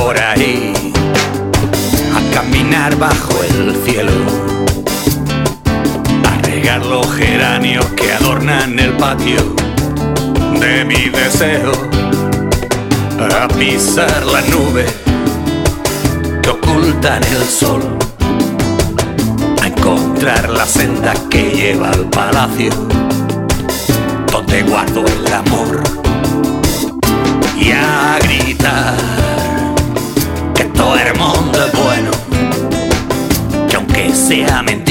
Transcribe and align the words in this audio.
ahí 0.00 0.72
a 2.14 2.34
caminar 2.34 2.96
bajo 2.96 3.42
el 3.42 3.74
cielo, 3.84 4.12
a 6.28 6.42
regar 6.42 6.84
los 6.84 7.10
geranios 7.14 7.84
que 7.96 8.12
adornan 8.12 8.78
el 8.78 8.92
patio 8.96 9.54
de 10.60 10.84
mi 10.84 11.08
deseo, 11.08 11.72
a 13.18 13.48
pisar 13.48 14.24
la 14.26 14.40
nube 14.42 14.86
que 16.42 16.50
ocultan 16.50 17.22
el 17.24 17.44
sol, 17.44 17.82
a 19.62 19.66
encontrar 19.66 20.48
la 20.50 20.66
senda 20.66 21.14
que 21.30 21.50
lleva 21.50 21.90
al 21.90 22.08
palacio, 22.10 22.70
donde 24.30 24.62
guardo 24.62 25.04
el 25.06 25.32
amor 25.32 26.03
sea 34.24 34.62
mentira, 34.62 34.83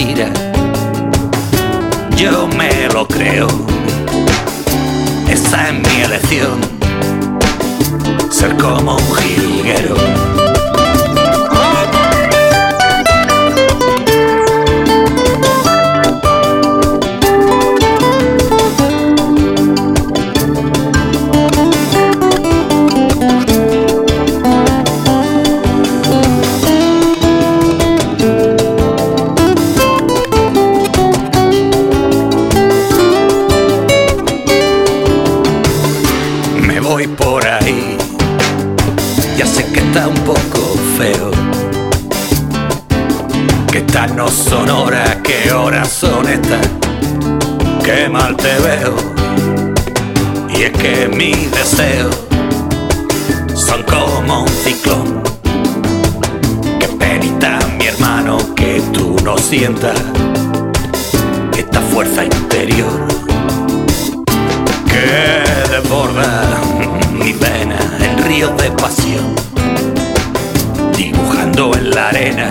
voy 36.94 37.08
por 37.08 37.44
ahí, 37.48 37.98
ya 39.36 39.48
sé 39.48 39.66
que 39.74 39.80
está 39.80 40.08
un 40.08 40.20
poco 40.30 40.76
feo. 40.96 41.32
Que 43.72 43.80
estas 43.80 44.14
no 44.14 44.28
son 44.30 44.70
horas, 44.70 45.16
que 45.24 45.52
horas 45.52 45.90
son 45.90 46.30
estas, 46.30 46.68
que 47.84 48.08
mal 48.10 48.38
te 48.38 48.54
veo. 48.60 48.96
Y 50.56 50.64
es 50.66 50.72
que 50.74 51.08
mis 51.08 51.50
deseos 51.52 52.16
son 53.56 53.82
como 53.84 54.44
un 54.44 54.50
ciclón. 54.50 55.24
Que 56.80 56.88
penita 56.90 57.58
mi 57.80 57.88
hermano 57.88 58.38
que 58.56 58.84
tú 58.94 59.16
no 59.24 59.36
sientas 59.40 60.00
esta 61.58 61.82
fuerza 61.82 62.24
interior 62.24 63.08
que 64.94 65.23
de 68.52 68.72
pasión, 68.72 69.36
dibujando 70.98 71.74
en 71.76 71.92
la 71.92 72.10
arena 72.10 72.50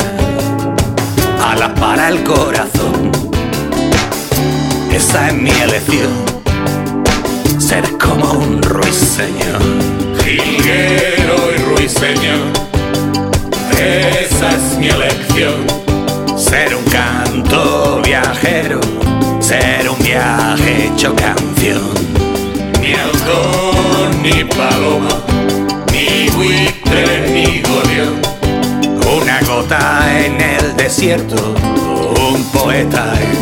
alas 1.45 1.79
para 1.79 2.09
el 2.09 2.23
corazón. 2.23 3.13
Esa 4.91 5.29
es 5.29 5.35
mi 5.35 5.51
elección, 5.51 6.11
ser 7.59 7.85
como 7.99 8.33
un 8.33 8.63
ruiseñor, 8.63 9.61
jilguero 10.25 11.37
y 11.55 11.63
ruiseñor. 11.75 12.41
Esa 13.79 14.51
es 14.57 14.79
mi 14.79 14.89
elección, 14.89 15.67
ser 16.39 16.75
un 16.75 16.85
canto 16.85 18.01
viajero, 18.03 18.81
ser 19.41 19.91
un 19.91 19.99
viaje 19.99 20.87
hecho 20.87 21.15
canción 21.15 22.13
ni 22.81 22.95
halcón, 22.95 24.23
ni 24.23 24.45
paloma, 24.45 25.42
Una 29.17 29.41
gota 29.43 30.25
en 30.25 30.41
el 30.41 30.77
desierto, 30.77 31.55
un 32.31 32.45
poeta 32.53 33.15
en. 33.21 33.42